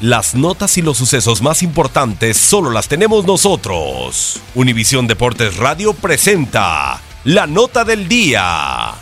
Las 0.00 0.34
notas 0.34 0.78
y 0.78 0.82
los 0.82 0.96
sucesos 0.96 1.42
más 1.42 1.62
importantes 1.62 2.38
solo 2.38 2.70
las 2.70 2.88
tenemos 2.88 3.26
nosotros. 3.26 4.40
Univisión 4.54 5.06
Deportes 5.06 5.58
Radio 5.58 5.92
presenta 5.92 6.98
la 7.24 7.46
nota 7.46 7.84
del 7.84 8.08
día. 8.08 8.94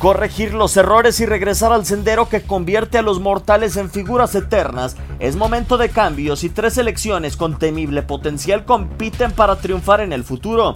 Corregir 0.00 0.52
los 0.52 0.76
errores 0.76 1.20
y 1.20 1.26
regresar 1.26 1.72
al 1.72 1.86
sendero 1.86 2.28
que 2.28 2.42
convierte 2.42 2.98
a 2.98 3.02
los 3.02 3.20
mortales 3.20 3.76
en 3.76 3.88
figuras 3.88 4.34
eternas. 4.34 4.96
Es 5.20 5.36
momento 5.36 5.78
de 5.78 5.90
cambios 5.90 6.42
y 6.42 6.48
tres 6.48 6.74
selecciones 6.74 7.36
con 7.36 7.56
temible 7.56 8.02
potencial 8.02 8.64
compiten 8.64 9.30
para 9.30 9.54
triunfar 9.60 10.00
en 10.00 10.12
el 10.12 10.24
futuro. 10.24 10.74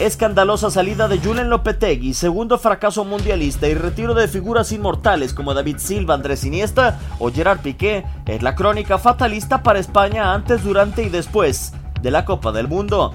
Escandalosa 0.00 0.72
salida 0.72 1.06
de 1.06 1.20
Julen 1.20 1.48
Lopetegui, 1.48 2.14
segundo 2.14 2.58
fracaso 2.58 3.04
mundialista 3.04 3.68
y 3.68 3.74
retiro 3.74 4.12
de 4.14 4.26
figuras 4.26 4.72
inmortales 4.72 5.32
como 5.32 5.54
David 5.54 5.76
Silva, 5.78 6.14
Andrés 6.14 6.42
Iniesta 6.42 6.98
o 7.20 7.30
Gerard 7.30 7.60
Piqué 7.60 8.04
es 8.26 8.42
la 8.42 8.56
crónica 8.56 8.98
fatalista 8.98 9.62
para 9.62 9.78
España 9.78 10.34
antes, 10.34 10.64
durante 10.64 11.04
y 11.04 11.10
después 11.10 11.74
de 12.02 12.10
la 12.10 12.24
Copa 12.24 12.50
del 12.50 12.66
Mundo. 12.66 13.14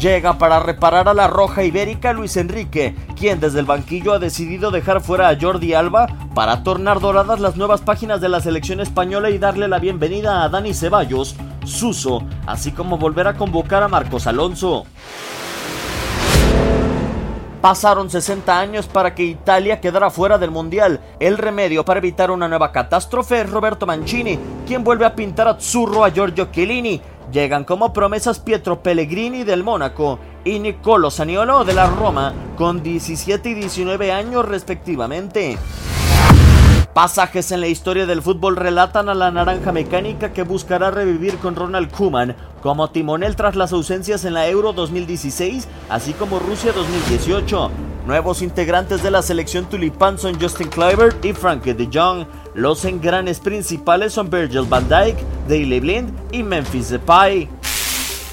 Llega 0.00 0.38
para 0.38 0.60
reparar 0.60 1.10
a 1.10 1.14
la 1.14 1.28
Roja 1.28 1.62
Ibérica 1.62 2.14
Luis 2.14 2.38
Enrique, 2.38 2.96
quien 3.18 3.38
desde 3.38 3.60
el 3.60 3.66
banquillo 3.66 4.14
ha 4.14 4.18
decidido 4.18 4.70
dejar 4.70 5.02
fuera 5.02 5.28
a 5.28 5.38
Jordi 5.38 5.74
Alba 5.74 6.06
para 6.34 6.62
tornar 6.62 7.00
doradas 7.00 7.38
las 7.38 7.56
nuevas 7.56 7.82
páginas 7.82 8.22
de 8.22 8.30
la 8.30 8.40
selección 8.40 8.80
española 8.80 9.28
y 9.28 9.36
darle 9.36 9.68
la 9.68 9.78
bienvenida 9.78 10.42
a 10.42 10.48
Dani 10.48 10.72
Ceballos, 10.72 11.36
Suso, 11.64 12.22
así 12.46 12.72
como 12.72 12.98
volver 12.98 13.26
a 13.26 13.34
convocar 13.34 13.82
a 13.82 13.88
Marcos 13.88 14.26
Alonso. 14.26 14.86
Pasaron 17.60 18.08
60 18.08 18.58
años 18.58 18.86
para 18.86 19.14
que 19.14 19.22
Italia 19.22 19.80
quedara 19.80 20.08
fuera 20.08 20.38
del 20.38 20.50
Mundial. 20.50 21.00
El 21.20 21.36
remedio 21.36 21.84
para 21.84 21.98
evitar 21.98 22.30
una 22.30 22.48
nueva 22.48 22.72
catástrofe 22.72 23.42
es 23.42 23.50
Roberto 23.50 23.84
Mancini, 23.84 24.38
quien 24.66 24.82
vuelve 24.82 25.04
a 25.04 25.14
pintar 25.14 25.46
a 25.46 25.60
Zurro 25.60 26.04
a 26.04 26.10
Giorgio 26.10 26.46
Chiellini. 26.50 27.02
Llegan 27.30 27.64
como 27.64 27.92
promesas 27.92 28.40
Pietro 28.40 28.82
Pellegrini 28.82 29.44
del 29.44 29.62
Mónaco 29.62 30.18
y 30.42 30.58
Nicolo 30.58 31.10
Saniolo 31.10 31.64
de 31.64 31.74
la 31.74 31.86
Roma, 31.86 32.32
con 32.56 32.82
17 32.82 33.50
y 33.50 33.54
19 33.54 34.10
años 34.10 34.48
respectivamente. 34.48 35.58
Pasajes 37.00 37.50
en 37.50 37.62
la 37.62 37.66
historia 37.66 38.04
del 38.04 38.20
fútbol 38.20 38.56
relatan 38.56 39.08
a 39.08 39.14
la 39.14 39.30
naranja 39.30 39.72
mecánica 39.72 40.34
que 40.34 40.42
buscará 40.42 40.90
revivir 40.90 41.38
con 41.38 41.56
Ronald 41.56 41.90
Koeman 41.90 42.36
como 42.60 42.90
timonel 42.90 43.36
tras 43.36 43.56
las 43.56 43.72
ausencias 43.72 44.26
en 44.26 44.34
la 44.34 44.46
Euro 44.48 44.74
2016, 44.74 45.66
así 45.88 46.12
como 46.12 46.38
Rusia 46.38 46.72
2018. 46.72 47.70
Nuevos 48.06 48.42
integrantes 48.42 49.02
de 49.02 49.10
la 49.10 49.22
selección 49.22 49.64
tulipán 49.64 50.18
son 50.18 50.38
Justin 50.38 50.68
Kluivert 50.68 51.24
y 51.24 51.32
Frankie 51.32 51.72
de 51.72 51.88
Jong. 51.90 52.26
Los 52.52 52.84
engranes 52.84 53.40
principales 53.40 54.12
son 54.12 54.28
Virgil 54.28 54.66
van 54.68 54.86
Dijk, 54.86 55.16
Daley 55.48 55.80
Blind 55.80 56.12
y 56.32 56.42
Memphis 56.42 56.90
Depay. 56.90 57.48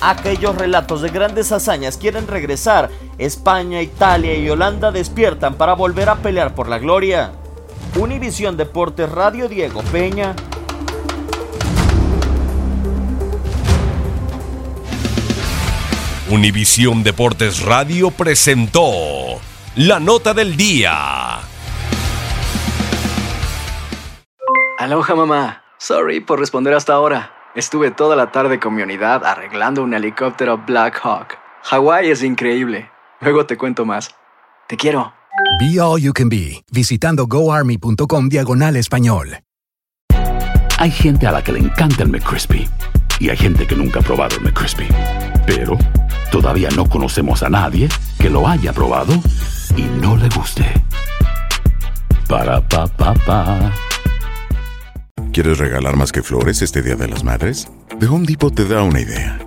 Aquellos 0.02 0.58
relatos 0.58 1.02
de 1.02 1.10
grandes 1.10 1.54
hazañas 1.54 1.96
quieren 1.96 2.28
regresar. 2.28 2.90
España, 3.18 3.82
Italia 3.82 4.36
y 4.36 4.50
Holanda 4.50 4.92
despiertan 4.92 5.56
para 5.56 5.72
volver 5.72 6.10
a 6.10 6.16
pelear 6.16 6.54
por 6.54 6.68
la 6.68 6.80
gloria. 6.80 7.32
Univisión 8.00 8.58
Deportes 8.58 9.12
Radio 9.12 9.50
Diego 9.50 9.82
Peña. 9.92 10.36
Univisión 16.30 17.02
Deportes 17.02 17.64
Radio 17.64 18.12
presentó 18.12 18.92
la 19.76 20.00
nota 20.00 20.36
del 20.36 20.56
día. 20.56 21.40
Aloha 24.78 25.16
mamá. 25.16 25.64
Sorry 25.80 26.20
por 26.20 26.40
responder 26.40 26.76
hasta 26.76 26.94
ahora. 26.94 27.34
Estuve 27.56 27.90
toda 27.90 28.16
la 28.16 28.32
tarde 28.32 28.60
con 28.60 28.76
mi 28.76 28.84
unidad 28.84 29.26
arreglando 29.26 29.82
un 29.82 29.96
helicóptero 29.96 30.60
Black 30.68 31.00
Hawk. 31.04 31.40
Hawái 31.64 32.12
es 32.12 32.22
increíble. 32.22 32.92
Luego 33.22 33.48
te 33.48 33.58
cuento 33.58 33.86
más. 33.86 34.14
Te 34.68 34.78
quiero. 34.78 35.17
Be 35.60 35.80
All 35.80 36.02
You 36.02 36.14
Can 36.14 36.30
Be, 36.30 36.64
visitando 36.72 37.28
goarmy.com 37.28 38.30
diagonal 38.30 38.76
español. 38.76 39.40
Hay 40.80 40.92
gente 40.92 41.26
a 41.26 41.32
la 41.32 41.44
que 41.44 41.52
le 41.52 41.60
encanta 41.60 42.04
el 42.04 42.10
McCrispy 42.10 42.68
y 43.20 43.30
hay 43.30 43.38
gente 43.38 43.66
que 43.66 43.76
nunca 43.76 44.00
ha 44.00 44.04
probado 44.04 44.38
el 44.38 44.44
McCrispy. 44.44 44.88
Pero 45.46 45.78
todavía 46.32 46.70
no 46.76 46.88
conocemos 46.88 47.42
a 47.42 47.50
nadie 47.50 47.90
que 48.20 48.30
lo 48.30 48.48
haya 48.48 48.74
probado 48.74 49.14
y 49.76 49.84
no 50.02 50.18
le 50.18 50.30
guste. 50.30 50.66
Para 52.28 52.62
pa 52.62 52.88
pa 52.88 53.14
pa. 53.14 53.74
¿Quieres 55.34 55.58
regalar 55.58 55.96
más 55.96 56.12
que 56.12 56.22
flores 56.22 56.62
este 56.62 56.82
Día 56.82 56.96
de 56.96 57.08
las 57.08 57.24
Madres? 57.24 57.68
The 58.00 58.08
Home 58.08 58.26
Depot 58.26 58.54
te 58.54 58.66
da 58.66 58.84
una 58.84 59.02
idea. 59.02 59.47